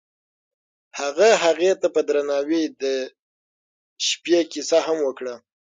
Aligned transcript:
هغه 0.99 1.29
هغې 1.43 1.71
ته 1.81 1.87
په 1.95 2.01
درناوي 2.07 2.63
د 2.81 2.83
شپه 4.07 4.39
کیسه 4.51 4.77
هم 4.85 4.97
وکړه. 5.07 5.35